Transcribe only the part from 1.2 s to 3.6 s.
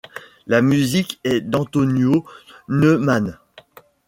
est d'Antonio Neumane.